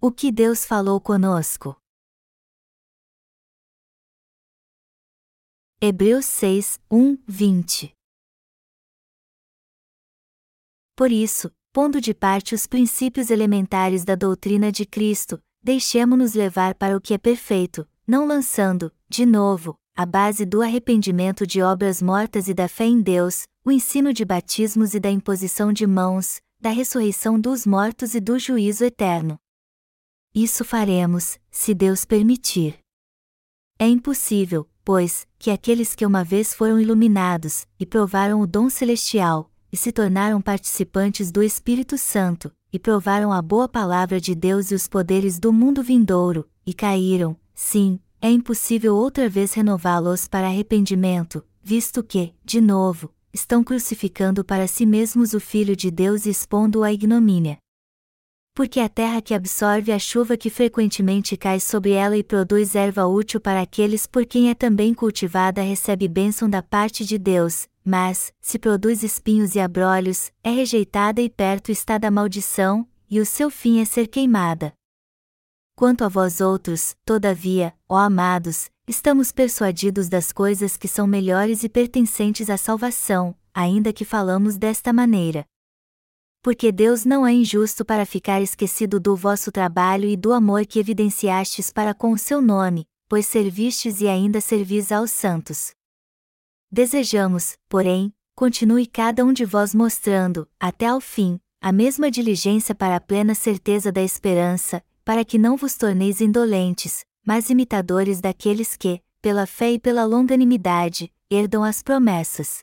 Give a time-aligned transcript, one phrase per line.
[0.00, 1.76] O que Deus falou conosco.
[5.80, 7.92] Hebreus 6, 1, 20
[10.94, 16.96] Por isso, pondo de parte os princípios elementares da doutrina de Cristo, deixemo-nos levar para
[16.96, 22.46] o que é perfeito, não lançando, de novo, a base do arrependimento de obras mortas
[22.46, 26.70] e da fé em Deus, o ensino de batismos e da imposição de mãos, da
[26.70, 29.36] ressurreição dos mortos e do juízo eterno.
[30.34, 32.78] Isso faremos, se Deus permitir.
[33.78, 39.50] É impossível, pois, que aqueles que uma vez foram iluminados, e provaram o dom celestial,
[39.72, 44.74] e se tornaram participantes do Espírito Santo, e provaram a boa palavra de Deus e
[44.74, 51.44] os poderes do mundo vindouro, e caíram, sim, é impossível outra vez renová-los para arrependimento,
[51.62, 56.82] visto que, de novo, estão crucificando para si mesmos o Filho de Deus e expondo-o
[56.82, 57.58] à ignomínia
[58.58, 63.06] porque a terra que absorve a chuva que frequentemente cai sobre ela e produz erva
[63.06, 68.32] útil para aqueles por quem é também cultivada recebe bênção da parte de Deus, mas,
[68.40, 73.48] se produz espinhos e abrolhos, é rejeitada e perto está da maldição, e o seu
[73.48, 74.72] fim é ser queimada.
[75.76, 81.68] Quanto a vós outros, todavia, ó amados, estamos persuadidos das coisas que são melhores e
[81.68, 85.46] pertencentes à salvação, ainda que falamos desta maneira
[86.42, 90.78] porque Deus não é injusto para ficar esquecido do vosso trabalho e do amor que
[90.78, 95.72] evidenciastes para com o seu nome, pois servistes e ainda servis aos santos.
[96.70, 102.96] Desejamos, porém, continue cada um de vós mostrando, até ao fim, a mesma diligência para
[102.96, 109.02] a plena certeza da esperança, para que não vos torneis indolentes, mas imitadores daqueles que,
[109.20, 112.60] pela fé e pela longanimidade, herdam as promessas.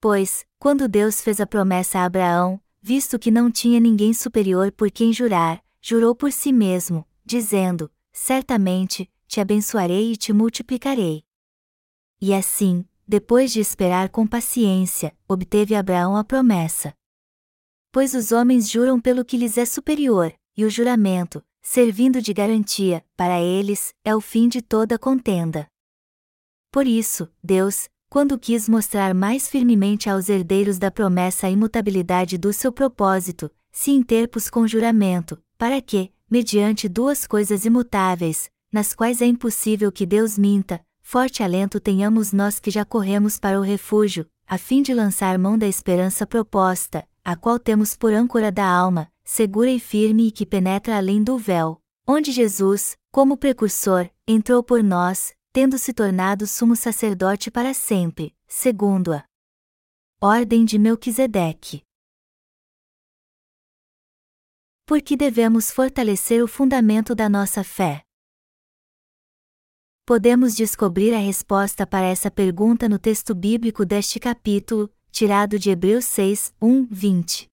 [0.00, 4.90] Pois, quando Deus fez a promessa a Abraão, visto que não tinha ninguém superior por
[4.90, 11.22] quem jurar, jurou por si mesmo, dizendo: Certamente, te abençoarei e te multiplicarei.
[12.18, 16.94] E assim, depois de esperar com paciência, obteve Abraão a promessa.
[17.92, 23.04] Pois os homens juram pelo que lhes é superior, e o juramento, servindo de garantia,
[23.14, 25.68] para eles, é o fim de toda contenda.
[26.72, 32.52] Por isso, Deus, quando quis mostrar mais firmemente aos herdeiros da promessa a imutabilidade do
[32.52, 39.26] seu propósito, se interpôs com juramento, para que, mediante duas coisas imutáveis, nas quais é
[39.26, 44.56] impossível que Deus minta, forte alento tenhamos nós que já corremos para o refúgio, a
[44.56, 49.70] fim de lançar mão da esperança proposta, a qual temos por âncora da alma, segura
[49.70, 55.34] e firme e que penetra além do véu, onde Jesus, como precursor, entrou por nós,
[55.60, 59.24] tendo se tornado sumo sacerdote para sempre, segundo a
[60.22, 61.82] ordem de Melquisedeque.
[64.86, 68.02] Por que devemos fortalecer o fundamento da nossa fé?
[70.06, 76.04] Podemos descobrir a resposta para essa pergunta no texto bíblico deste capítulo, tirado de Hebreus
[76.04, 77.48] 6, 1, 20.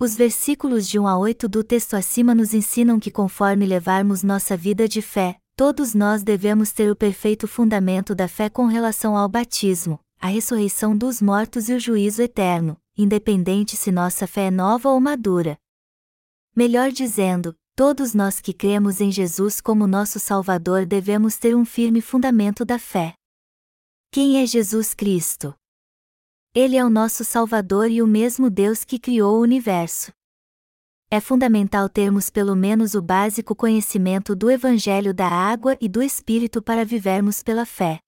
[0.00, 4.56] Os versículos de 1 a 8 do texto acima nos ensinam que, conforme levarmos nossa
[4.56, 9.28] vida de fé, Todos nós devemos ter o perfeito fundamento da fé com relação ao
[9.28, 14.88] batismo, a ressurreição dos mortos e o juízo eterno, independente se nossa fé é nova
[14.88, 15.58] ou madura.
[16.56, 22.00] Melhor dizendo, todos nós que cremos em Jesus como nosso Salvador devemos ter um firme
[22.00, 23.14] fundamento da fé.
[24.10, 25.54] Quem é Jesus Cristo?
[26.54, 30.12] Ele é o nosso Salvador e o mesmo Deus que criou o universo
[31.12, 36.62] é fundamental termos pelo menos o básico conhecimento do Evangelho da água e do Espírito
[36.62, 37.98] para vivermos pela fé.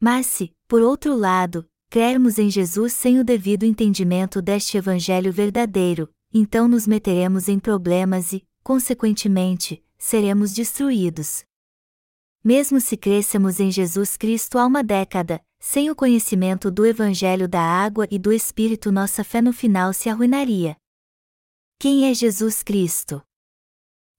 [0.00, 6.08] Mas se, por outro lado, crermos em Jesus sem o devido entendimento deste Evangelho verdadeiro,
[6.32, 11.44] então nos meteremos em problemas e, consequentemente, seremos destruídos.
[12.44, 17.60] Mesmo se crêssemos em Jesus Cristo há uma década, sem o conhecimento do Evangelho da
[17.60, 20.76] água e do Espírito, nossa fé no final se arruinaria.
[21.78, 23.22] Quem é Jesus Cristo?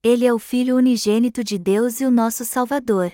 [0.03, 3.11] Ele é o Filho unigênito de Deus e o nosso Salvador.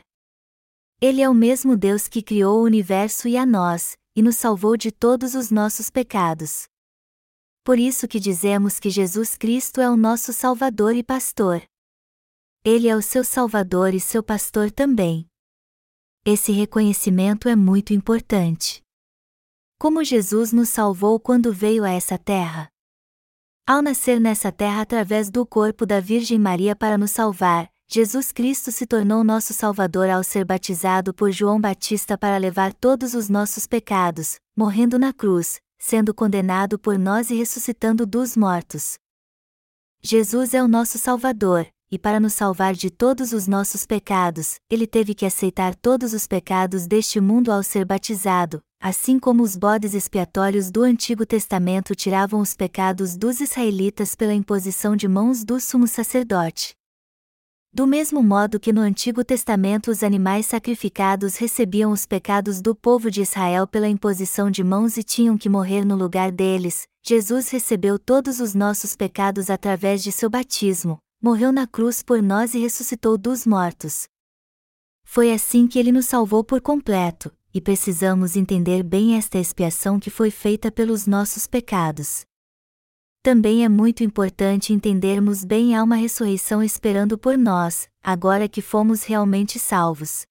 [1.00, 4.76] Ele é o mesmo Deus que criou o universo e a nós, e nos salvou
[4.76, 6.68] de todos os nossos pecados.
[7.64, 11.64] Por isso que dizemos que Jesus Cristo é o nosso Salvador e Pastor.
[12.64, 15.28] Ele é o seu Salvador e seu Pastor também.
[16.26, 18.84] Esse reconhecimento é muito importante.
[19.80, 22.72] Como Jesus nos salvou quando veio a essa terra?
[23.72, 28.70] Ao nascer nessa terra através do corpo da Virgem Maria para nos salvar, Jesus Cristo
[28.70, 33.66] se tornou nosso Salvador ao ser batizado por João Batista para levar todos os nossos
[33.66, 38.98] pecados, morrendo na cruz, sendo condenado por nós e ressuscitando dos mortos.
[40.04, 44.88] Jesus é o nosso Salvador, e para nos salvar de todos os nossos pecados, ele
[44.88, 49.94] teve que aceitar todos os pecados deste mundo ao ser batizado, assim como os bodes
[49.94, 55.86] expiatórios do Antigo Testamento tiravam os pecados dos israelitas pela imposição de mãos do sumo
[55.86, 56.74] sacerdote.
[57.74, 63.10] Do mesmo modo que no Antigo Testamento os animais sacrificados recebiam os pecados do povo
[63.10, 67.98] de Israel pela imposição de mãos e tinham que morrer no lugar deles, Jesus recebeu
[67.98, 73.18] todos os nossos pecados através de seu batismo, morreu na cruz por nós e ressuscitou
[73.18, 74.08] dos mortos.
[75.04, 80.10] Foi assim que ele nos salvou por completo, e precisamos entender bem esta expiação que
[80.10, 82.26] foi feita pelos nossos pecados.
[83.22, 89.04] Também é muito importante entendermos bem há uma ressurreição esperando por nós, agora que fomos
[89.04, 90.26] realmente salvos.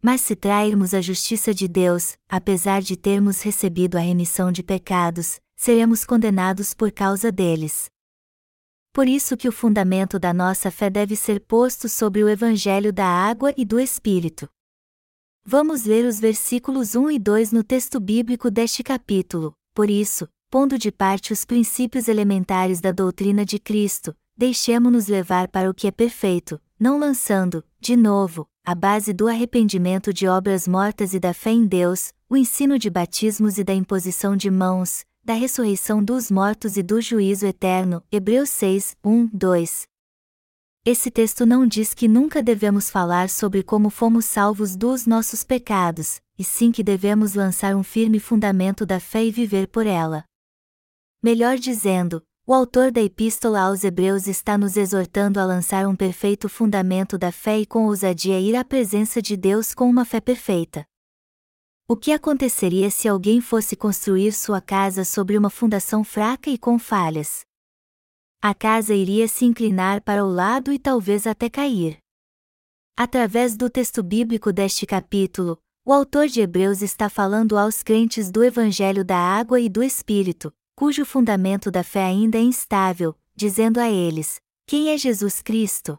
[0.00, 5.40] Mas se trairmos a justiça de Deus, apesar de termos recebido a remissão de pecados,
[5.56, 7.90] seremos condenados por causa deles.
[8.98, 13.06] Por isso que o fundamento da nossa fé deve ser posto sobre o evangelho da
[13.06, 14.48] água e do espírito.
[15.46, 19.54] Vamos ler os versículos 1 e 2 no texto bíblico deste capítulo.
[19.72, 25.70] Por isso, pondo de parte os princípios elementares da doutrina de Cristo, deixemo-nos levar para
[25.70, 31.14] o que é perfeito, não lançando, de novo, a base do arrependimento de obras mortas
[31.14, 35.34] e da fé em Deus, o ensino de batismos e da imposição de mãos, da
[35.34, 38.02] ressurreição dos mortos e do juízo eterno.
[38.10, 39.86] Hebreus 6, 1, 2.
[40.86, 46.18] Esse texto não diz que nunca devemos falar sobre como fomos salvos dos nossos pecados,
[46.38, 50.24] e sim que devemos lançar um firme fundamento da fé e viver por ela.
[51.22, 56.48] Melhor dizendo, o autor da Epístola aos Hebreus está nos exortando a lançar um perfeito
[56.48, 60.86] fundamento da fé e com ousadia ir à presença de Deus com uma fé perfeita.
[61.90, 66.78] O que aconteceria se alguém fosse construir sua casa sobre uma fundação fraca e com
[66.78, 67.46] falhas?
[68.42, 71.96] A casa iria se inclinar para o lado e talvez até cair.
[72.94, 78.44] Através do texto bíblico deste capítulo, o autor de Hebreus está falando aos crentes do
[78.44, 83.88] Evangelho da Água e do Espírito, cujo fundamento da fé ainda é instável, dizendo a
[83.88, 85.98] eles: Quem é Jesus Cristo?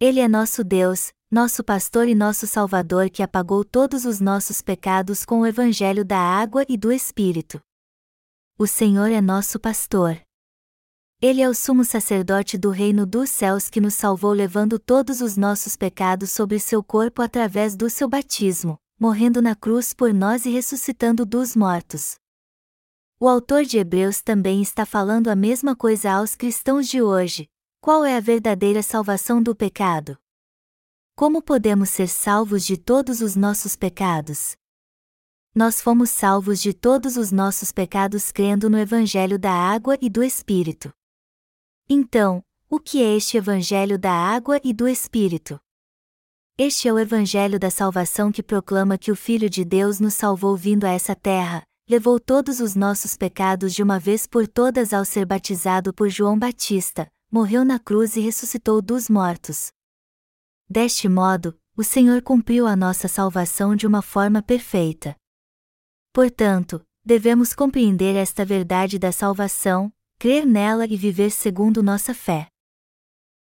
[0.00, 5.24] Ele é nosso Deus, nosso pastor e nosso Salvador que apagou todos os nossos pecados
[5.24, 7.60] com o Evangelho da água e do Espírito.
[8.58, 10.20] O Senhor é nosso pastor.
[11.22, 15.36] Ele é o sumo sacerdote do reino dos céus que nos salvou levando todos os
[15.36, 20.50] nossos pecados sobre seu corpo através do seu batismo, morrendo na cruz por nós e
[20.50, 22.16] ressuscitando dos mortos.
[23.20, 27.46] O autor de Hebreus também está falando a mesma coisa aos cristãos de hoje.
[27.80, 30.18] Qual é a verdadeira salvação do pecado?
[31.20, 34.56] Como podemos ser salvos de todos os nossos pecados?
[35.54, 40.22] Nós fomos salvos de todos os nossos pecados crendo no Evangelho da Água e do
[40.22, 40.90] Espírito.
[41.86, 45.60] Então, o que é este Evangelho da Água e do Espírito?
[46.56, 50.56] Este é o Evangelho da salvação que proclama que o Filho de Deus nos salvou
[50.56, 55.04] vindo a essa terra, levou todos os nossos pecados de uma vez por todas ao
[55.04, 59.70] ser batizado por João Batista, morreu na cruz e ressuscitou dos mortos.
[60.70, 65.16] Deste modo, o Senhor cumpriu a nossa salvação de uma forma perfeita.
[66.12, 72.46] Portanto, devemos compreender esta verdade da salvação, crer nela e viver segundo nossa fé.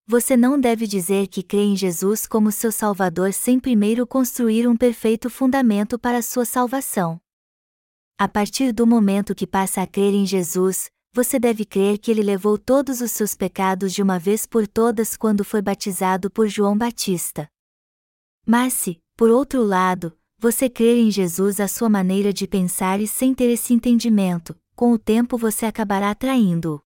[0.08, 4.78] Você não deve dizer que crê em Jesus como seu Salvador sem primeiro construir um
[4.78, 7.20] perfeito fundamento para sua salvação.
[8.18, 12.22] A partir do momento que passa a crer em Jesus, você deve crer que ele
[12.22, 16.78] levou todos os seus pecados de uma vez por todas quando foi batizado por João
[16.78, 17.50] Batista.
[18.46, 23.08] Mas se, por outro lado, você crer em Jesus à sua maneira de pensar e
[23.08, 26.80] sem ter esse entendimento, com o tempo você acabará traindo-o.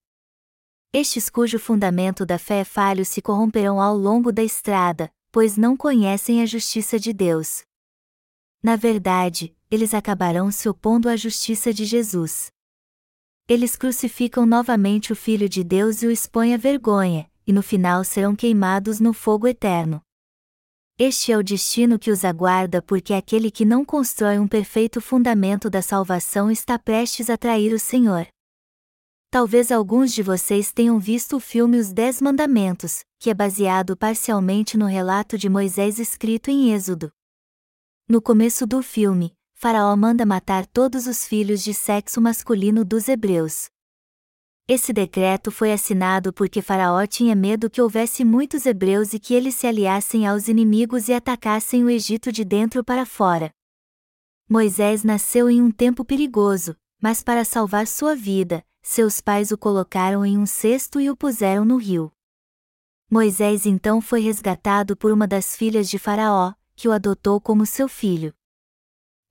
[0.93, 5.75] Estes cujo fundamento da fé é falho se corromperão ao longo da estrada, pois não
[5.75, 7.65] conhecem a justiça de Deus.
[8.63, 12.49] Na verdade, eles acabarão se opondo à justiça de Jesus
[13.47, 18.03] eles crucificam novamente o Filho de Deus e o expõem à vergonha, e no final
[18.03, 20.01] serão queimados no fogo eterno.
[20.97, 25.69] Este é o destino que os aguarda porque aquele que não constrói um perfeito fundamento
[25.69, 28.27] da salvação está prestes a trair o Senhor.
[29.31, 34.77] Talvez alguns de vocês tenham visto o filme Os Dez Mandamentos, que é baseado parcialmente
[34.77, 37.11] no relato de Moisés escrito em Êxodo.
[38.07, 39.33] No começo do filme,
[39.63, 43.69] Faraó manda matar todos os filhos de sexo masculino dos hebreus.
[44.67, 49.53] Esse decreto foi assinado porque Faraó tinha medo que houvesse muitos hebreus e que eles
[49.53, 53.53] se aliassem aos inimigos e atacassem o Egito de dentro para fora.
[54.49, 60.25] Moisés nasceu em um tempo perigoso, mas para salvar sua vida, seus pais o colocaram
[60.25, 62.11] em um cesto e o puseram no rio.
[63.07, 67.87] Moisés então foi resgatado por uma das filhas de Faraó, que o adotou como seu
[67.87, 68.33] filho.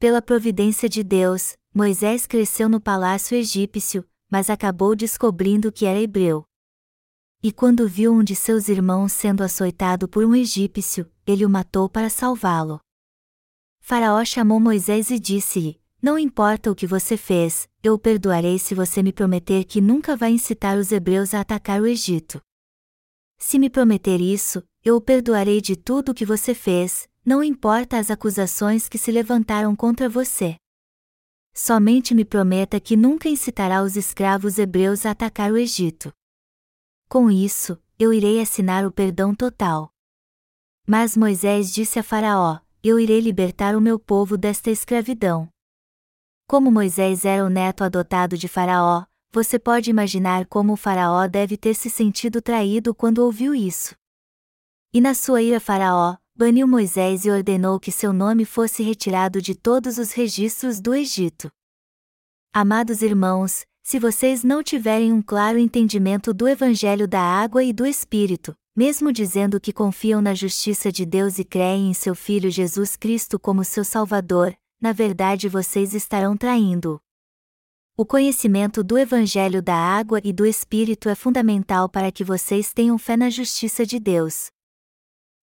[0.01, 6.43] Pela providência de Deus, Moisés cresceu no palácio egípcio, mas acabou descobrindo que era hebreu.
[7.43, 11.87] E quando viu um de seus irmãos sendo açoitado por um egípcio, ele o matou
[11.87, 12.81] para salvá-lo.
[13.79, 18.75] Faraó chamou Moisés e disse-lhe: Não importa o que você fez, eu o perdoarei se
[18.75, 22.41] você me prometer que nunca vai incitar os hebreus a atacar o Egito.
[23.37, 27.99] Se me prometer isso, eu o perdoarei de tudo o que você fez, não importa
[27.99, 30.57] as acusações que se levantaram contra você.
[31.53, 36.13] Somente me prometa que nunca incitará os escravos hebreus a atacar o Egito.
[37.09, 39.93] Com isso, eu irei assinar o perdão total.
[40.87, 45.49] Mas Moisés disse a Faraó: Eu irei libertar o meu povo desta escravidão.
[46.47, 51.57] Como Moisés era o neto adotado de Faraó, você pode imaginar como o Faraó deve
[51.57, 53.95] ter se sentido traído quando ouviu isso.
[54.93, 59.55] E na sua ira, Faraó baniu Moisés e ordenou que seu nome fosse retirado de
[59.55, 61.51] todos os registros do Egito.
[62.51, 67.85] Amados irmãos, se vocês não tiverem um claro entendimento do Evangelho da água e do
[67.85, 72.97] Espírito, mesmo dizendo que confiam na justiça de Deus e creem em seu Filho Jesus
[72.97, 76.99] Cristo como seu Salvador, na verdade vocês estarão traindo.
[77.99, 82.97] O conhecimento do Evangelho da água e do Espírito é fundamental para que vocês tenham
[82.97, 84.51] fé na justiça de Deus.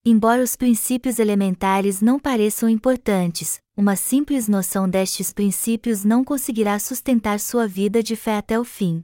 [0.10, 7.42] Embora os princípios elementares não pareçam importantes, uma simples noção destes princípios não conseguirá sustentar
[7.42, 9.04] sua vida de fé até o fim.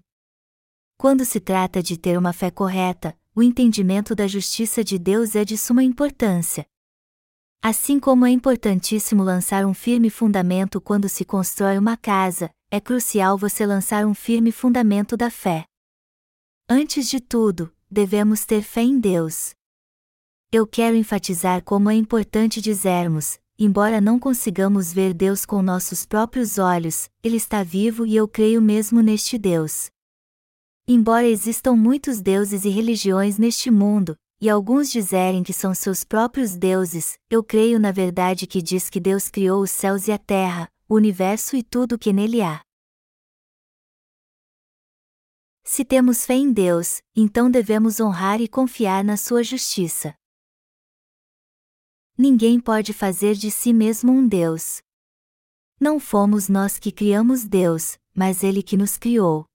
[0.98, 5.44] Quando se trata de ter uma fé correta, o entendimento da justiça de Deus é
[5.44, 6.66] de suma importância.
[7.62, 13.38] Assim como é importantíssimo lançar um firme fundamento quando se constrói uma casa, é crucial
[13.38, 15.66] você lançar um firme fundamento da fé.
[16.70, 19.54] Antes de tudo, devemos ter fé em Deus
[20.54, 26.60] eu quero enfatizar como é importante dizermos: embora não consigamos ver Deus com nossos próprios
[26.60, 29.90] olhos, Ele está vivo e eu creio mesmo neste Deus.
[30.88, 36.56] Embora existam muitos deuses e religiões neste mundo, e alguns dizerem que são seus próprios
[36.56, 40.70] deuses, eu creio na verdade que diz que Deus criou os céus e a terra,
[40.88, 42.62] o universo e tudo o que nele há.
[45.64, 50.14] Se temos fé em Deus, então devemos honrar e confiar na sua justiça.
[52.16, 54.82] Ninguém pode fazer de si mesmo um Deus.
[55.80, 59.46] Não fomos nós que criamos Deus, mas Ele que nos criou.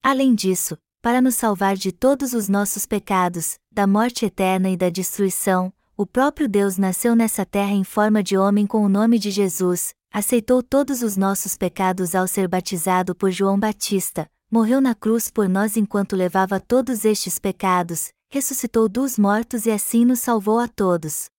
[0.00, 4.88] Além disso, para nos salvar de todos os nossos pecados, da morte eterna e da
[4.88, 9.32] destruição, o próprio Deus nasceu nessa terra em forma de homem com o nome de
[9.32, 15.28] Jesus, aceitou todos os nossos pecados ao ser batizado por João Batista, morreu na cruz
[15.28, 20.68] por nós enquanto levava todos estes pecados, ressuscitou dos mortos e assim nos salvou a
[20.68, 21.33] todos.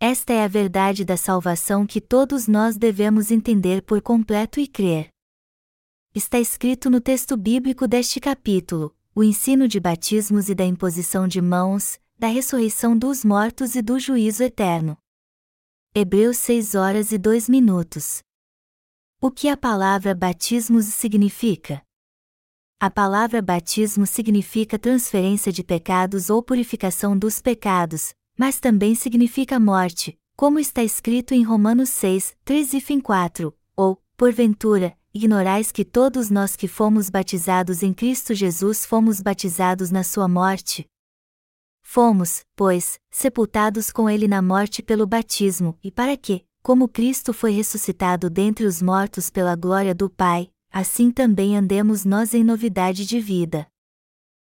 [0.00, 5.08] Esta é a verdade da salvação que todos nós devemos entender por completo e crer.
[6.14, 11.40] Está escrito no texto bíblico deste capítulo: o ensino de batismos e da imposição de
[11.40, 14.96] mãos, da ressurreição dos mortos e do juízo eterno.
[15.92, 18.22] Hebreus 6 horas e 2 minutos.
[19.20, 21.82] O que a palavra batismos significa?
[22.78, 30.16] A palavra batismo significa transferência de pecados ou purificação dos pecados, mas também significa morte,
[30.36, 36.30] como está escrito em Romanos 6, 3 e fim 4, ou, porventura, ignorais que todos
[36.30, 40.88] nós que fomos batizados em Cristo Jesus fomos batizados na sua morte?
[41.82, 47.50] Fomos, pois, sepultados com ele na morte pelo batismo, e para que, como Cristo foi
[47.50, 53.18] ressuscitado dentre os mortos pela glória do Pai, assim também andemos nós em novidade de
[53.18, 53.66] vida.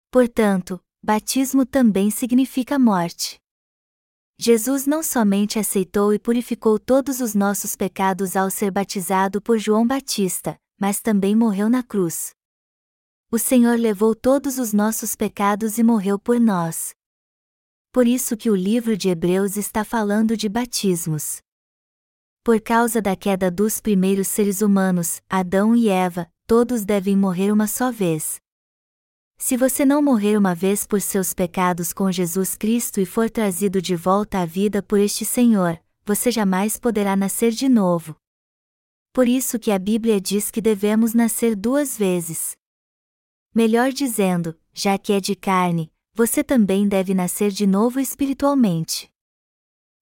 [0.09, 3.39] Portanto, batismo também significa morte.
[4.37, 9.87] Jesus não somente aceitou e purificou todos os nossos pecados ao ser batizado por João
[9.87, 12.31] Batista, mas também morreu na cruz.
[13.31, 16.93] O Senhor levou todos os nossos pecados e morreu por nós.
[17.93, 21.41] Por isso que o livro de Hebreus está falando de batismos.
[22.43, 27.67] Por causa da queda dos primeiros seres humanos, Adão e Eva, todos devem morrer uma
[27.67, 28.39] só vez.
[29.37, 33.81] Se você não morrer uma vez por seus pecados com Jesus Cristo e for trazido
[33.81, 38.15] de volta à vida por este Senhor, você jamais poderá nascer de novo.
[39.11, 42.55] Por isso que a Bíblia diz que devemos nascer duas vezes.
[43.53, 49.09] Melhor dizendo, já que é de carne, você também deve nascer de novo espiritualmente.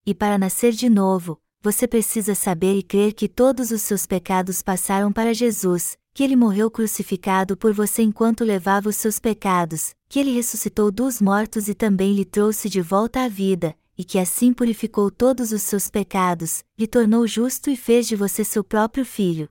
[0.06, 4.62] E para nascer de novo, você precisa saber e crer que todos os seus pecados
[4.62, 10.20] passaram para Jesus, que ele morreu crucificado por você enquanto levava os seus pecados, que
[10.20, 14.54] ele ressuscitou dos mortos e também lhe trouxe de volta à vida, e que assim
[14.54, 19.50] purificou todos os seus pecados, lhe tornou justo e fez de você seu próprio filho.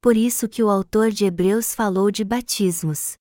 [0.00, 3.18] Por isso que o autor de Hebreus falou de batismos.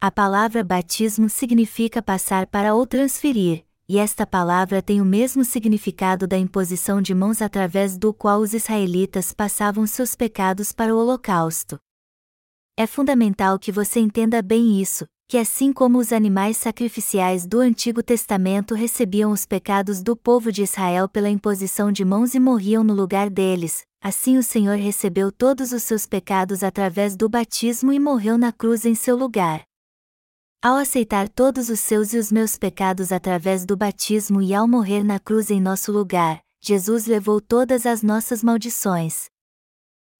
[0.00, 6.24] A palavra batismo significa passar para ou transferir, e esta palavra tem o mesmo significado
[6.24, 11.76] da imposição de mãos através do qual os israelitas passavam seus pecados para o holocausto.
[12.78, 18.00] É fundamental que você entenda bem isso, que assim como os animais sacrificiais do Antigo
[18.00, 22.94] Testamento recebiam os pecados do povo de Israel pela imposição de mãos e morriam no
[22.94, 28.38] lugar deles, assim o Senhor recebeu todos os seus pecados através do batismo e morreu
[28.38, 29.64] na cruz em seu lugar.
[30.62, 35.02] Ao aceitar todos os seus e os meus pecados através do batismo e ao morrer
[35.02, 39.30] na cruz em nosso lugar, Jesus levou todas as nossas maldições.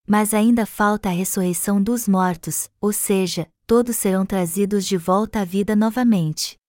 [0.08, 5.44] Mas ainda falta a ressurreição dos mortos, ou seja, todos serão trazidos de volta à
[5.44, 6.59] vida novamente.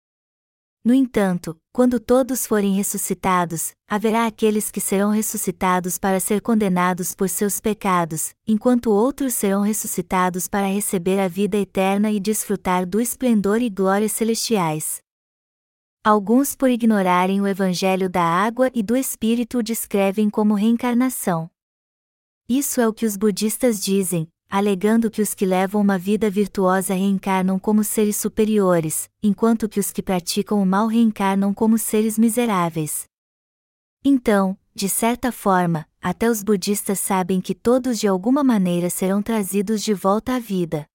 [0.83, 7.29] No entanto, quando todos forem ressuscitados, haverá aqueles que serão ressuscitados para ser condenados por
[7.29, 13.61] seus pecados, enquanto outros serão ressuscitados para receber a vida eterna e desfrutar do esplendor
[13.61, 15.03] e glória celestiais.
[16.03, 21.47] Alguns, por ignorarem o evangelho da água e do espírito, o descrevem como reencarnação.
[22.49, 26.93] Isso é o que os budistas dizem, alegando que os que levam uma vida virtuosa
[26.93, 33.05] reencarnam como seres superiores, enquanto que os que praticam o mal reencarnam como seres miseráveis.
[34.03, 39.81] Então, de certa forma, até os budistas sabem que todos de alguma maneira serão trazidos
[39.81, 40.85] de volta à vida.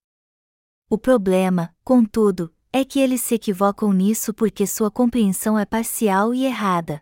[0.87, 6.45] O problema, contudo, é que eles se equivocam nisso porque sua compreensão é parcial e
[6.45, 7.01] errada.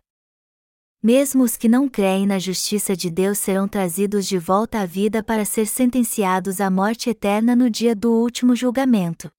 [1.06, 5.22] Mesmo os que não creem na justiça de Deus serão trazidos de volta à vida
[5.22, 9.32] para ser sentenciados à morte eterna no dia do último julgamento.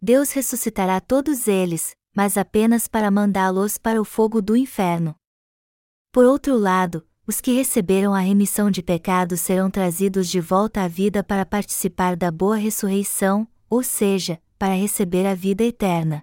[0.00, 5.16] Deus ressuscitará todos eles, mas apenas para mandá-los para o fogo do inferno.
[6.12, 10.86] Por outro lado, os que receberam a remissão de pecados serão trazidos de volta à
[10.86, 16.22] vida para participar da boa ressurreição, ou seja, para receber a vida eterna.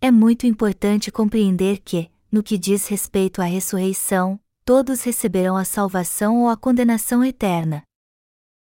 [0.00, 6.42] É muito importante compreender que, no que diz respeito à ressurreição, todos receberão a salvação
[6.42, 7.82] ou a condenação eterna.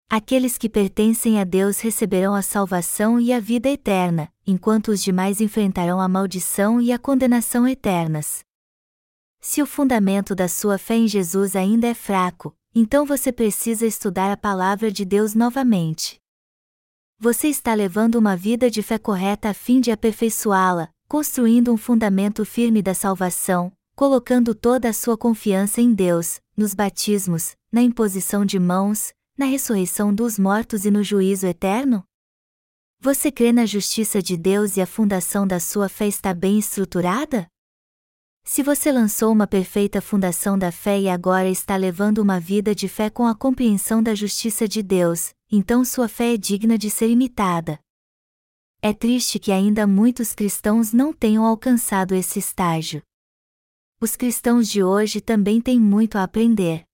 [0.10, 5.42] Aqueles que pertencem a Deus receberão a salvação e a vida eterna, enquanto os demais
[5.42, 8.40] enfrentarão a maldição e a condenação eternas.
[9.42, 14.32] Se o fundamento da sua fé em Jesus ainda é fraco, então você precisa estudar
[14.32, 16.20] a palavra de Deus novamente.
[17.20, 22.44] Você está levando uma vida de fé correta a fim de aperfeiçoá-la, construindo um fundamento
[22.44, 28.60] firme da salvação, colocando toda a sua confiança em Deus, nos batismos, na imposição de
[28.60, 32.04] mãos, na ressurreição dos mortos e no juízo eterno?
[33.00, 37.48] Você crê na justiça de Deus e a fundação da sua fé está bem estruturada?
[38.44, 42.88] Se você lançou uma perfeita fundação da fé e agora está levando uma vida de
[42.88, 47.10] fé com a compreensão da justiça de Deus, então sua fé é digna de ser
[47.10, 47.80] imitada.
[48.90, 53.02] É triste que ainda muitos cristãos não tenham alcançado esse estágio.
[54.00, 56.86] Os cristãos de hoje também têm muito a aprender.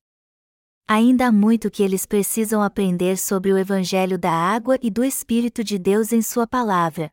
[0.88, 5.64] Ainda há muito que eles precisam aprender sobre o Evangelho da água e do Espírito
[5.64, 7.12] de Deus em Sua palavra.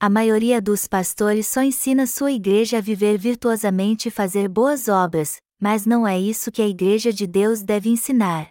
[0.00, 5.36] A maioria dos pastores só ensina sua igreja a viver virtuosamente e fazer boas obras,
[5.60, 8.48] mas não é isso que a igreja de Deus deve ensinar.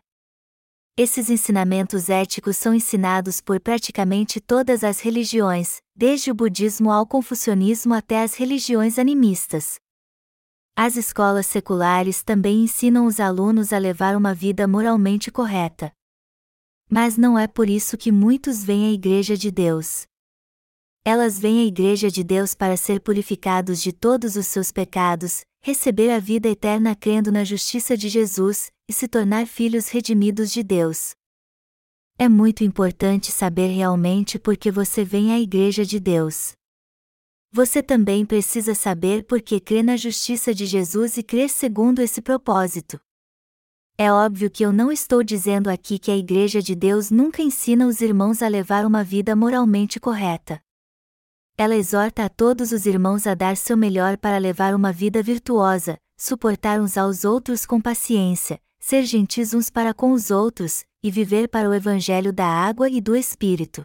[0.98, 7.94] Esses ensinamentos éticos são ensinados por praticamente todas as religiões, desde o budismo ao confucionismo
[7.94, 9.76] até as religiões animistas.
[10.74, 15.92] As escolas seculares também ensinam os alunos a levar uma vida moralmente correta.
[16.90, 20.06] Mas não é por isso que muitos vêm à Igreja de Deus.
[21.04, 26.12] Elas vêm à Igreja de Deus para ser purificados de todos os seus pecados, receber
[26.12, 31.16] a vida eterna crendo na justiça de Jesus, e se tornar filhos redimidos de Deus.
[32.18, 36.54] É muito importante saber realmente por que você vem à Igreja de Deus.
[37.52, 42.22] Você também precisa saber por que crê na justiça de Jesus e crer segundo esse
[42.22, 43.00] propósito.
[43.98, 47.88] É óbvio que eu não estou dizendo aqui que a Igreja de Deus nunca ensina
[47.88, 50.62] os irmãos a levar uma vida moralmente correta
[51.58, 55.98] ela exorta a todos os irmãos a dar seu melhor para levar uma vida virtuosa,
[56.18, 61.48] suportar uns aos outros com paciência, ser gentis uns para com os outros, e viver
[61.48, 63.84] para o Evangelho da água e do Espírito.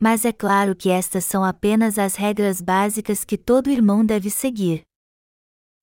[0.00, 4.82] Mas é claro que estas são apenas as regras básicas que todo irmão deve seguir.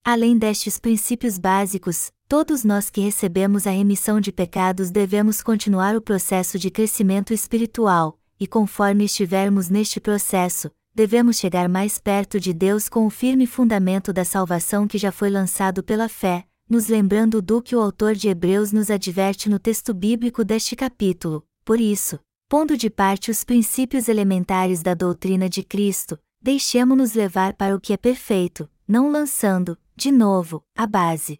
[0.03, 6.01] Além destes princípios básicos, todos nós que recebemos a remissão de pecados devemos continuar o
[6.01, 12.89] processo de crescimento espiritual, e conforme estivermos neste processo, devemos chegar mais perto de Deus
[12.89, 17.62] com o firme fundamento da salvação que já foi lançado pela fé, nos lembrando do
[17.62, 21.43] que o autor de Hebreus nos adverte no texto bíblico deste capítulo.
[21.65, 27.75] Por isso, pondo de parte os princípios elementares da doutrina de Cristo, deixemo-nos levar para
[27.75, 31.39] o que é perfeito, não lançando, de novo, a base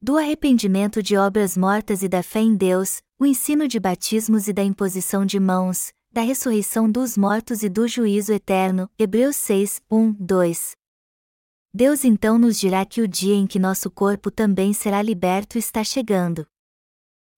[0.00, 4.52] do arrependimento de obras mortas e da fé em Deus, o ensino de batismos e
[4.52, 8.90] da imposição de mãos, da ressurreição dos mortos e do juízo eterno.
[8.98, 10.81] Hebreus 6, 1, 2.
[11.74, 15.82] Deus então nos dirá que o dia em que nosso corpo também será liberto está
[15.82, 16.46] chegando.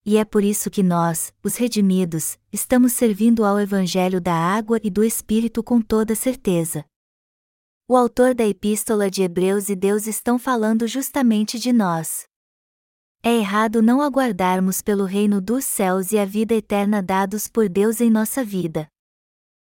[0.04, 4.90] E é por isso que nós, os redimidos, estamos servindo ao Evangelho da água e
[4.90, 6.84] do Espírito com toda certeza.
[7.88, 12.26] O autor da Epístola de Hebreus e Deus estão falando justamente de nós.
[13.22, 18.00] É errado não aguardarmos pelo reino dos céus e a vida eterna dados por Deus
[18.00, 18.88] em nossa vida.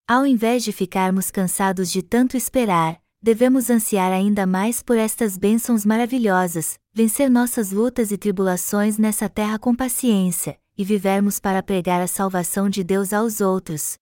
[0.08, 5.86] Ao invés de ficarmos cansados de tanto esperar, devemos ansiar ainda mais por estas bênçãos
[5.86, 12.08] maravilhosas, vencer nossas lutas e tribulações nessa terra com paciência, e vivermos para pregar a
[12.08, 13.98] salvação de Deus aos outros.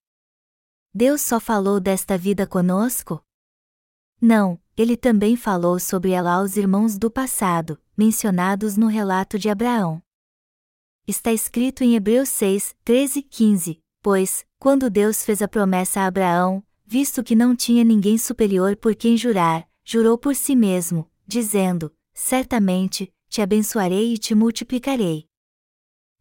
[0.94, 3.20] Deus só falou desta vida conosco?
[4.22, 10.04] Não, ele também falou sobre ela aos irmãos do passado, mencionados no relato de Abraão.
[11.08, 16.06] Está escrito em Hebreus 6, 13 e 15: Pois, quando Deus fez a promessa a
[16.06, 21.92] Abraão, visto que não tinha ninguém superior por quem jurar, jurou por si mesmo, dizendo:
[22.14, 25.28] Certamente, te abençoarei e te multiplicarei.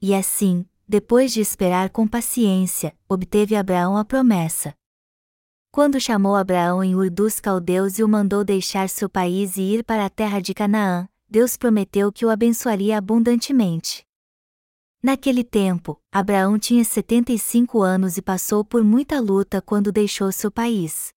[0.00, 4.74] E assim, depois de esperar com paciência, obteve Abraão a promessa.
[5.70, 9.84] Quando chamou Abraão em Ur dos Caldeus e o mandou deixar seu país e ir
[9.84, 14.06] para a terra de Canaã, Deus prometeu que o abençoaria abundantemente.
[15.04, 21.12] Naquele tempo, Abraão tinha 75 anos e passou por muita luta quando deixou seu país.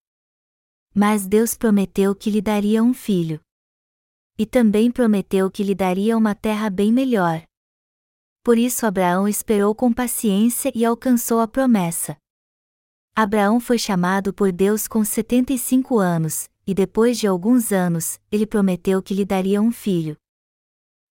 [0.93, 3.39] Mas Deus prometeu que lhe daria um filho.
[4.38, 7.41] E também prometeu que lhe daria uma terra bem melhor.
[8.43, 12.17] Por isso Abraão esperou com paciência e alcançou a promessa.
[13.15, 19.02] Abraão foi chamado por Deus com 75 anos, e depois de alguns anos, ele prometeu
[19.02, 20.17] que lhe daria um filho.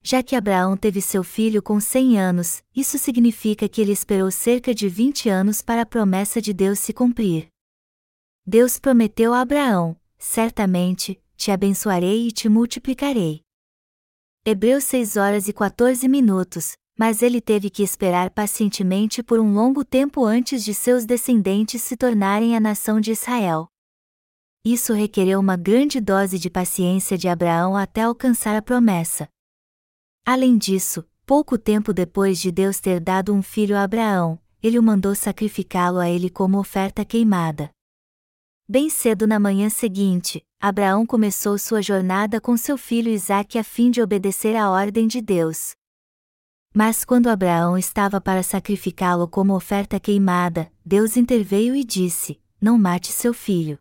[0.02, 4.74] Já que Abraão teve seu filho com 100 anos, isso significa que ele esperou cerca
[4.74, 7.48] de 20 anos para a promessa de Deus se cumprir.
[8.46, 13.40] Deus prometeu a Abraão: Certamente, te abençoarei e te multiplicarei.
[14.44, 19.85] Hebreus 6 horas e 14 minutos, mas ele teve que esperar pacientemente por um longo
[19.85, 23.68] tempo antes de seus descendentes se tornarem a nação de Israel.
[24.64, 29.28] Isso requereu uma grande dose de paciência de Abraão até alcançar a promessa.
[30.28, 34.82] Além disso, pouco tempo depois de Deus ter dado um filho a Abraão, ele o
[34.82, 37.70] mandou sacrificá-lo a ele como oferta queimada.
[38.68, 43.88] Bem cedo na manhã seguinte, Abraão começou sua jornada com seu filho Isaque a fim
[43.88, 45.76] de obedecer à ordem de Deus.
[46.74, 53.12] Mas quando Abraão estava para sacrificá-lo como oferta queimada, Deus interveio e disse: Não mate
[53.12, 53.78] seu filho.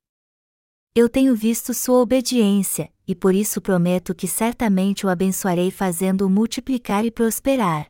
[0.94, 7.06] Eu tenho visto sua obediência, e por isso prometo que certamente o abençoarei fazendo-o multiplicar
[7.06, 7.88] e prosperar.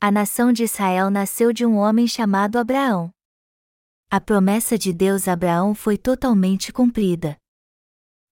[0.00, 3.10] A nação de Israel nasceu de um homem chamado Abraão.
[4.10, 7.36] A promessa de Deus a Abraão foi totalmente cumprida.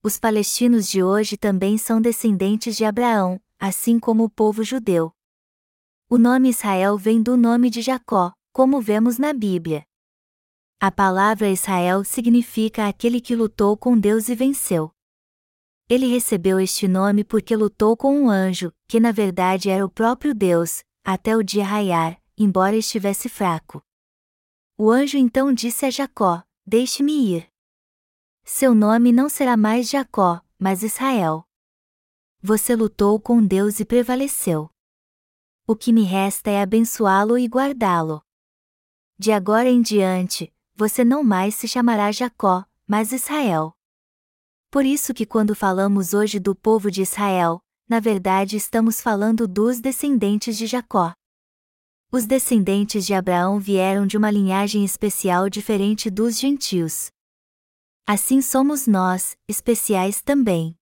[0.04, 5.12] Os palestinos de hoje também são descendentes de Abraão, assim como o povo judeu.
[6.08, 9.84] O nome Israel vem do nome de Jacó, como vemos na Bíblia.
[10.78, 14.92] A palavra Israel significa aquele que lutou com Deus e venceu.
[15.92, 20.34] Ele recebeu este nome porque lutou com um anjo, que na verdade era o próprio
[20.34, 23.84] Deus, até o dia raiar, embora estivesse fraco.
[24.78, 27.52] O anjo então disse a Jacó: Deixe-me ir.
[28.42, 31.46] Seu nome não será mais Jacó, mas Israel.
[32.40, 34.70] Você lutou com Deus e prevaleceu.
[35.66, 38.24] O que me resta é abençoá-lo e guardá-lo.
[39.18, 43.76] De agora em diante, você não mais se chamará Jacó, mas Israel.
[44.72, 49.80] Por isso que quando falamos hoje do povo de Israel, na verdade estamos falando dos
[49.80, 51.12] descendentes de Jacó.
[52.10, 57.10] Os descendentes de Abraão vieram de uma linhagem especial diferente dos gentios.
[58.06, 60.74] Assim somos nós, especiais também.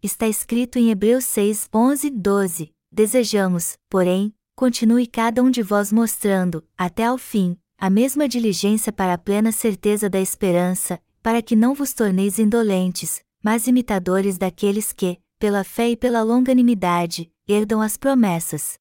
[0.00, 5.90] Está escrito em Hebreus 6, 11 e 12: Desejamos, porém, continue cada um de vós
[5.90, 11.56] mostrando, até ao fim, a mesma diligência para a plena certeza da esperança, para que
[11.56, 17.96] não vos torneis indolentes, mas imitadores daqueles que, pela fé e pela longanimidade, herdam as
[17.96, 18.74] promessas.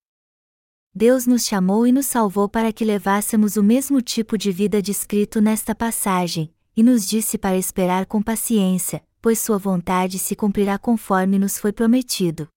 [0.94, 5.40] Deus nos chamou e nos salvou para que levássemos o mesmo tipo de vida descrito
[5.40, 11.40] nesta passagem, e nos disse para esperar com paciência, pois Sua vontade se cumprirá conforme
[11.40, 12.50] nos foi prometido.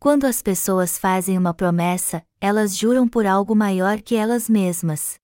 [0.00, 5.20] Quando as pessoas fazem uma promessa, elas juram por algo maior que elas mesmas.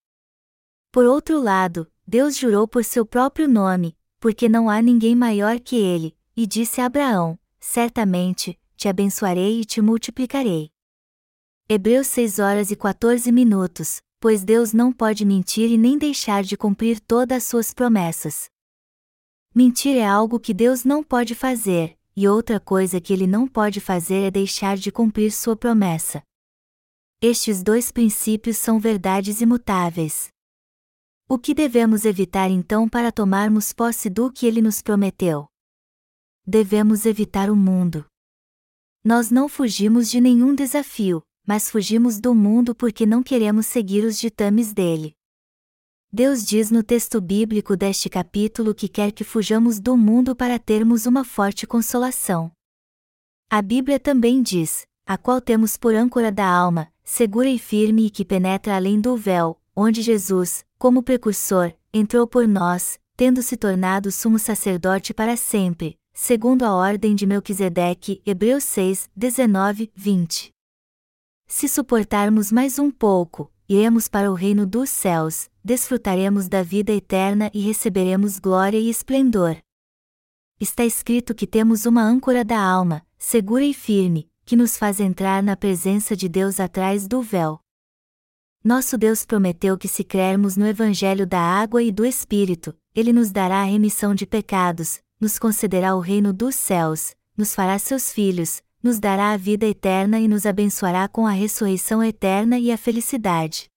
[0.92, 5.76] Por outro lado, Deus jurou por seu próprio nome, porque não há ninguém maior que
[5.76, 10.70] ele, e disse a Abraão: Certamente, te abençoarei e te multiplicarei.
[11.66, 16.56] Hebreus 6 horas e 14 minutos, pois Deus não pode mentir e nem deixar de
[16.56, 18.50] cumprir todas as suas promessas.
[19.54, 23.80] Mentir é algo que Deus não pode fazer, e outra coisa que ele não pode
[23.80, 26.22] fazer é deixar de cumprir sua promessa.
[27.20, 30.33] Estes dois princípios são verdades imutáveis.
[31.34, 35.48] O que devemos evitar então para tomarmos posse do que ele nos prometeu?
[36.46, 38.06] Devemos evitar o mundo.
[39.04, 44.16] Nós não fugimos de nenhum desafio, mas fugimos do mundo porque não queremos seguir os
[44.16, 45.12] ditames dele.
[46.12, 51.04] Deus diz no texto bíblico deste capítulo que quer que fujamos do mundo para termos
[51.04, 52.52] uma forte consolação.
[53.50, 58.10] A Bíblia também diz: a qual temos por âncora da alma, segura e firme e
[58.10, 64.12] que penetra além do véu, onde Jesus, como precursor, entrou por nós, tendo se tornado
[64.12, 70.52] sumo sacerdote para sempre, segundo a ordem de Melquisedeque, Hebreus 6, 19, 20.
[71.48, 77.50] Se suportarmos mais um pouco, iremos para o reino dos céus, desfrutaremos da vida eterna
[77.54, 79.56] e receberemos glória e esplendor.
[80.60, 85.42] Está escrito que temos uma âncora da alma, segura e firme, que nos faz entrar
[85.42, 87.63] na presença de Deus atrás do véu.
[88.64, 93.30] Nosso Deus prometeu que se crermos no Evangelho da água e do Espírito, Ele nos
[93.30, 98.62] dará a remissão de pecados, nos concederá o reino dos céus, nos fará seus filhos,
[98.82, 103.68] nos dará a vida eterna e nos abençoará com a ressurreição eterna e a felicidade.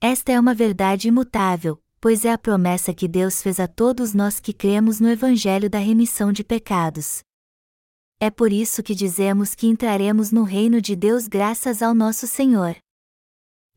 [0.00, 4.38] Esta é uma verdade imutável, pois é a promessa que Deus fez a todos nós
[4.38, 7.24] que cremos no Evangelho da remissão de pecados.
[8.20, 12.76] É por isso que dizemos que entraremos no reino de Deus graças ao nosso Senhor.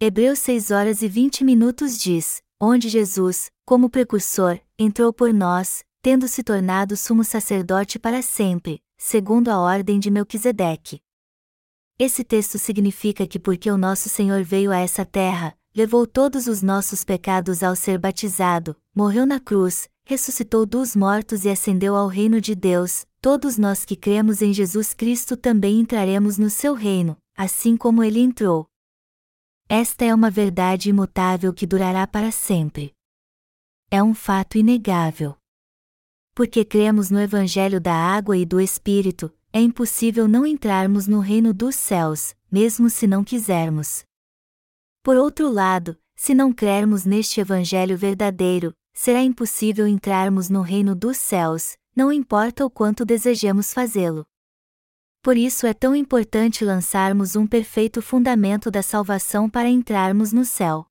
[0.03, 6.27] Hebreus 6 horas e 20 minutos diz: onde Jesus, como precursor, entrou por nós, tendo
[6.27, 11.01] se tornado sumo sacerdote para sempre, segundo a ordem de Melquisedeque.
[11.99, 16.63] Esse texto significa que porque o nosso Senhor veio a essa terra, levou todos os
[16.63, 22.41] nossos pecados ao ser batizado, morreu na cruz, ressuscitou dos mortos e ascendeu ao reino
[22.41, 27.77] de Deus, todos nós que cremos em Jesus Cristo também entraremos no seu reino, assim
[27.77, 28.70] como ele entrou.
[29.69, 32.93] Esta é uma verdade imutável que durará para sempre.
[33.89, 35.35] É um fato inegável
[36.33, 41.53] porque cremos no Evangelho da água e do Espírito, é impossível não entrarmos no reino
[41.53, 44.03] dos céus, mesmo se não quisermos.
[45.03, 51.17] Por outro lado, se não crermos neste Evangelho verdadeiro, será impossível entrarmos no reino dos
[51.17, 54.25] céus, não importa o quanto desejemos fazê-lo.
[55.23, 60.87] Por isso é tão importante lançarmos um perfeito fundamento da salvação para entrarmos no céu.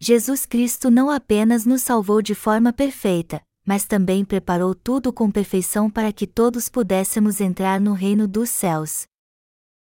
[0.00, 5.88] Jesus Cristo não apenas nos salvou de forma perfeita, mas também preparou tudo com perfeição
[5.88, 9.06] para que todos pudéssemos entrar no reino dos céus.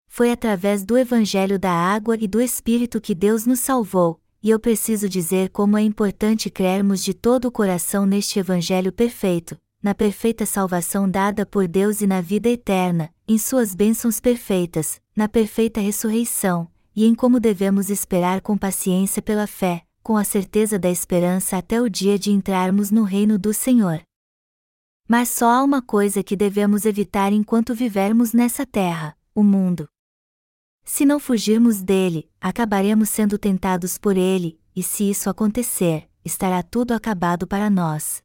[0.07, 4.59] Foi através do Evangelho da água e do Espírito que Deus nos salvou, e eu
[4.59, 10.45] preciso dizer como é importante crermos de todo o coração neste Evangelho perfeito, na perfeita
[10.45, 16.69] salvação dada por Deus e na vida eterna, em suas bênçãos perfeitas, na perfeita ressurreição,
[16.95, 21.81] e em como devemos esperar com paciência pela fé, com a certeza da esperança até
[21.81, 24.01] o dia de entrarmos no reino do Senhor.
[25.07, 29.87] Mas só há uma coisa que devemos evitar enquanto vivermos nessa terra: o mundo.
[30.83, 36.93] Se não fugirmos dele, acabaremos sendo tentados por ele, e se isso acontecer, estará tudo
[36.93, 38.21] acabado para nós.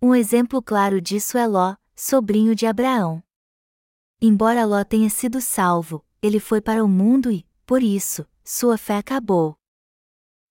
[0.00, 3.22] Um exemplo claro disso é Ló, sobrinho de Abraão.
[4.26, 8.96] Embora Ló tenha sido salvo, ele foi para o mundo e, por isso, sua fé
[8.96, 9.54] acabou.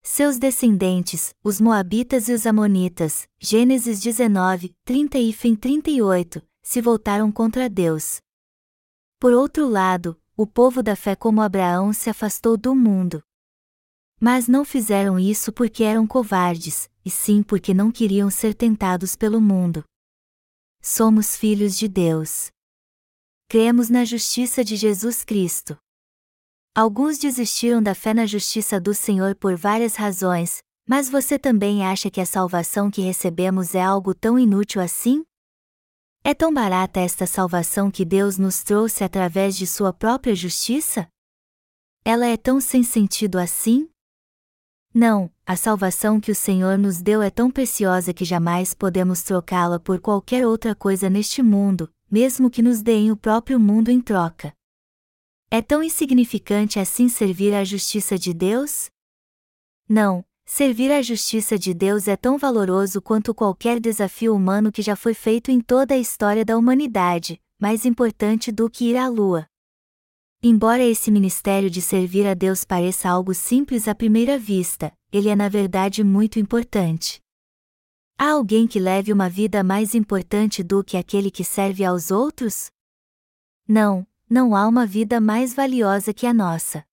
[0.03, 7.31] Seus descendentes, os Moabitas e os Amonitas, Gênesis 19, 30 e fim 38, se voltaram
[7.31, 8.19] contra Deus.
[9.19, 13.23] Por outro lado, o povo da fé como Abraão se afastou do mundo.
[14.21, 19.41] Mas não fizeram isso porque eram covardes, e sim porque não queriam ser tentados pelo
[19.41, 19.83] mundo.
[20.79, 22.52] Somos filhos de Deus.
[23.47, 25.77] Cremos na justiça de Jesus Cristo.
[26.75, 32.10] Alguns desistiram da fé na justiça do Senhor por várias razões, mas você também acha
[32.10, 35.23] que a salvação que recebemos é algo tão inútil assim?
[36.23, 41.08] É tão barata esta salvação que Deus nos trouxe através de Sua própria justiça?
[42.03, 43.89] Ela é tão sem sentido assim?
[44.93, 49.79] Não, a salvação que o Senhor nos deu é tão preciosa que jamais podemos trocá-la
[49.79, 54.54] por qualquer outra coisa neste mundo, mesmo que nos deem o próprio mundo em troca.
[55.49, 58.91] É tão insignificante assim servir à justiça de Deus?
[59.89, 64.95] Não, servir à justiça de Deus é tão valoroso quanto qualquer desafio humano que já
[64.95, 69.47] foi feito em toda a história da humanidade, mais importante do que ir à lua.
[70.43, 75.36] Embora esse ministério de servir a Deus pareça algo simples à primeira vista, ele é
[75.36, 77.22] na verdade muito importante.
[78.17, 82.71] Há alguém que leve uma vida mais importante do que aquele que serve aos outros?
[83.67, 86.86] Não, não há uma vida mais valiosa que a nossa.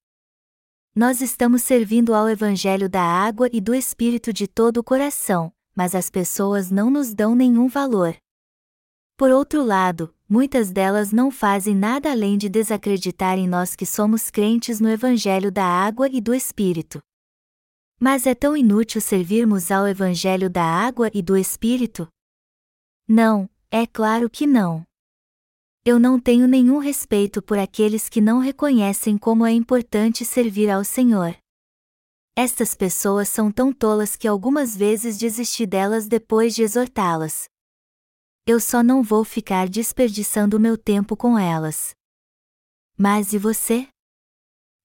[0.94, 5.94] Nós estamos servindo ao Evangelho da água e do Espírito de todo o coração, mas
[5.94, 8.16] as pessoas não nos dão nenhum valor.
[9.16, 14.30] Por outro lado, muitas delas não fazem nada além de desacreditar em nós que somos
[14.30, 17.00] crentes no Evangelho da água e do Espírito.
[18.00, 22.08] Mas é tão inútil servirmos ao Evangelho da água e do Espírito?
[23.06, 24.82] Não, é claro que não.
[25.84, 30.82] Eu não tenho nenhum respeito por aqueles que não reconhecem como é importante servir ao
[30.82, 31.36] Senhor.
[32.34, 37.50] Estas pessoas são tão tolas que algumas vezes desisti delas depois de exortá-las
[38.50, 41.94] eu só não vou ficar desperdiçando meu tempo com elas.
[42.98, 43.88] Mas e você?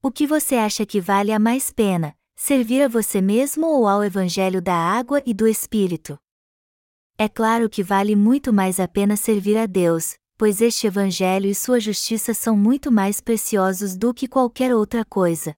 [0.04, 4.04] O que você acha que vale a mais pena, servir a você mesmo ou ao
[4.04, 6.18] Evangelho da água e do Espírito?
[7.18, 11.56] É claro que vale muito mais a pena servir a Deus, pois este Evangelho e
[11.56, 15.56] sua justiça são muito mais preciosos do que qualquer outra coisa.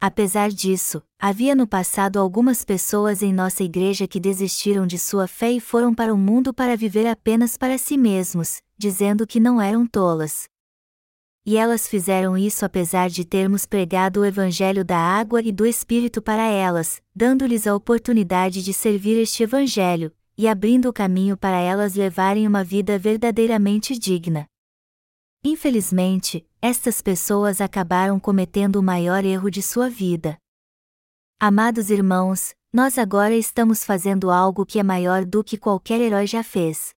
[0.00, 5.52] Apesar disso, havia no passado algumas pessoas em nossa igreja que desistiram de sua fé
[5.52, 9.86] e foram para o mundo para viver apenas para si mesmos, dizendo que não eram
[9.86, 10.48] tolas.
[11.46, 16.22] E elas fizeram isso apesar de termos pregado o Evangelho da água e do Espírito
[16.22, 21.94] para elas, dando-lhes a oportunidade de servir este Evangelho, e abrindo o caminho para elas
[21.94, 24.46] levarem uma vida verdadeiramente digna.
[25.44, 30.38] Infelizmente, estas pessoas acabaram cometendo o maior erro de sua vida.
[31.38, 36.42] Amados irmãos, nós agora estamos fazendo algo que é maior do que qualquer herói já
[36.42, 36.94] fez.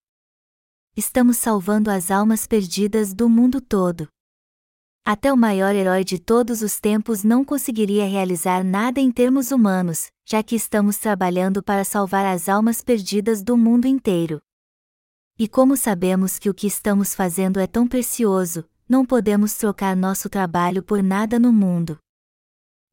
[0.95, 4.07] Estamos salvando as almas perdidas do mundo todo.
[5.10, 10.12] Até o maior herói de todos os tempos não conseguiria realizar nada em termos humanos,
[10.26, 14.41] já que estamos trabalhando para salvar as almas perdidas do mundo inteiro.
[15.39, 20.28] E como sabemos que o que estamos fazendo é tão precioso, não podemos trocar nosso
[20.28, 21.98] trabalho por nada no mundo.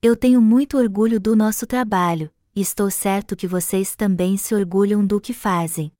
[0.00, 5.05] Eu tenho muito orgulho do nosso trabalho, e estou certo que vocês também se orgulham
[5.05, 5.90] do que fazem.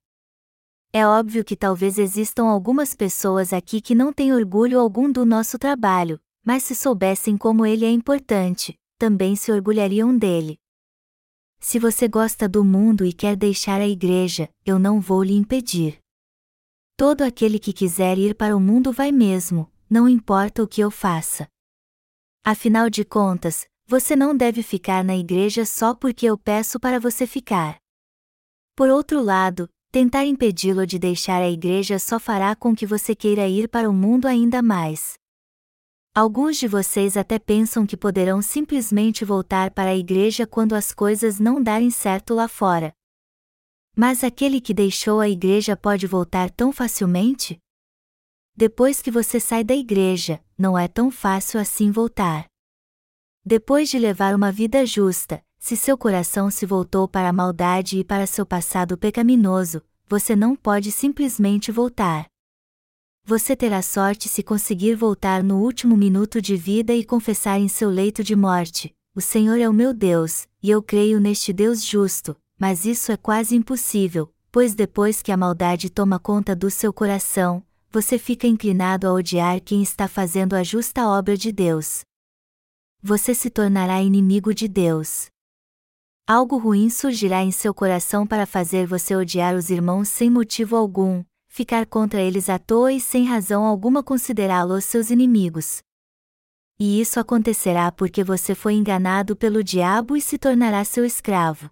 [0.97, 5.59] É óbvio que talvez existam algumas pessoas aqui que não têm orgulho algum do nosso
[5.59, 10.57] trabalho, mas se soubessem como ele é importante, também se orgulhariam dele.
[11.59, 15.99] Se você gosta do mundo e quer deixar a igreja, eu não vou lhe impedir.
[16.95, 20.89] Todo aquele que quiser ir para o mundo vai mesmo, não importa o que eu
[20.89, 21.45] faça.
[22.41, 27.27] Afinal de contas, você não deve ficar na igreja só porque eu peço para você
[27.27, 27.81] ficar.
[28.77, 33.47] Por outro lado, tentar impedi-lo de deixar a igreja só fará com que você queira
[33.47, 35.13] ir para o mundo ainda mais.
[36.13, 41.39] Alguns de vocês até pensam que poderão simplesmente voltar para a igreja quando as coisas
[41.39, 42.91] não darem certo lá fora,
[43.95, 47.57] mas aquele que deixou a igreja pode voltar tão facilmente?
[48.53, 52.47] Depois que você sai da igreja, não é tão fácil assim voltar.
[53.45, 58.03] Depois de levar uma vida justa, se seu coração se voltou para a maldade e
[58.03, 62.27] para seu passado pecaminoso, você não pode simplesmente voltar.
[63.25, 67.89] Você terá sorte se conseguir voltar no último minuto de vida e confessar em seu
[67.89, 72.37] leito de morte: O Senhor é o meu Deus, e eu creio neste Deus justo,
[72.59, 77.63] mas isso é quase impossível, pois depois que a maldade toma conta do seu coração,
[77.89, 82.01] você fica inclinado a odiar quem está fazendo a justa obra de Deus.
[83.01, 85.33] Você se tornará inimigo de Deus.
[86.27, 91.23] Algo ruim surgirá em seu coração para fazer você odiar os irmãos sem motivo algum,
[91.47, 95.81] ficar contra eles à toa e sem razão alguma considerá-los seus inimigos.
[96.79, 101.69] E isso acontecerá porque você foi enganado pelo diabo e se tornará seu escravo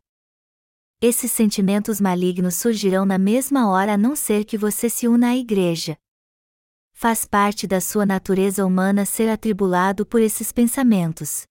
[1.06, 5.36] esses sentimentos malignos surgirão na mesma hora a não ser que você se una à
[5.36, 5.97] igreja.
[6.93, 11.43] Faz parte da sua natureza humana ser atribulado por esses pensamentos.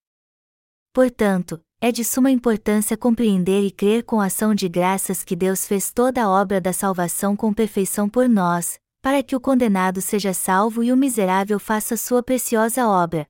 [0.90, 5.90] Portanto, é de suma importância compreender e crer com ação de graças que Deus fez
[5.92, 10.84] toda a obra da salvação com perfeição por nós, para que o condenado seja salvo
[10.84, 13.26] e o miserável faça sua preciosa obra.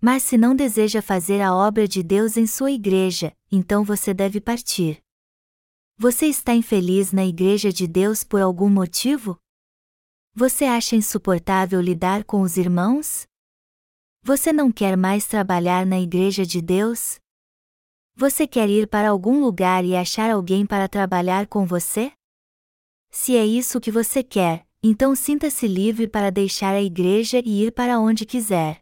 [0.00, 4.40] Mas se não deseja fazer a obra de Deus em sua igreja, então você deve
[4.40, 5.02] partir.
[5.96, 9.36] Você está infeliz na igreja de Deus por algum motivo?
[10.32, 13.26] Você acha insuportável lidar com os irmãos?
[14.22, 17.18] Você não quer mais trabalhar na igreja de Deus?
[18.20, 22.10] Você quer ir para algum lugar e achar alguém para trabalhar com você?
[23.12, 27.70] Se é isso que você quer, então sinta-se livre para deixar a igreja e ir
[27.70, 28.80] para onde quiser.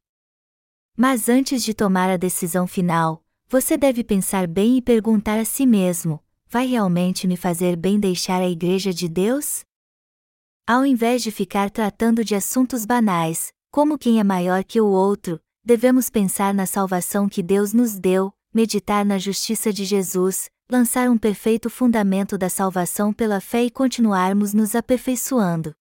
[0.97, 5.67] Mas antes de tomar a decisão final, você deve pensar bem e perguntar a si
[5.67, 6.19] mesmo:
[6.49, 9.67] vai realmente me fazer bem deixar a igreja de Deus?
[10.67, 15.39] Ao invés de ficar tratando de assuntos banais, como quem é maior que o outro,
[15.63, 21.19] devemos pensar na salvação que Deus nos deu, meditar na justiça de Jesus, lançar um
[21.19, 25.75] perfeito fundamento da salvação pela fé e continuarmos nos aperfeiçoando.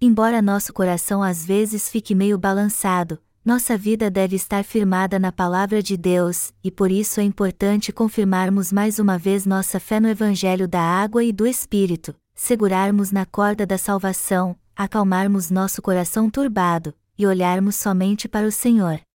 [0.00, 5.80] Embora nosso coração às vezes fique meio balançado, nossa vida deve estar firmada na palavra
[5.80, 10.66] de Deus, e por isso é importante confirmarmos mais uma vez nossa fé no Evangelho
[10.66, 17.24] da água e do Espírito, segurarmos na corda da salvação, acalmarmos nosso coração turbado, e
[17.24, 19.05] olharmos somente para o Senhor.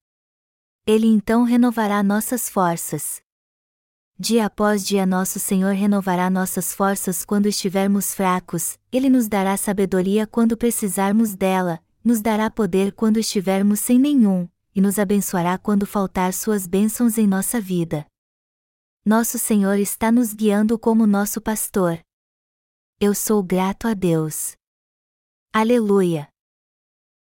[0.86, 3.21] Ele então renovará nossas forças.
[4.17, 10.25] Dia após dia nosso Senhor renovará nossas forças quando estivermos fracos, Ele nos dará sabedoria
[10.25, 16.34] quando precisarmos dela, nos dará poder quando estivermos sem nenhum, e nos abençoará quando faltar
[16.34, 18.05] suas bênçãos em nossa vida.
[19.05, 21.99] Nosso Senhor está nos guiando como nosso pastor.
[22.99, 24.55] Eu sou grato a Deus.
[25.53, 26.30] Aleluia!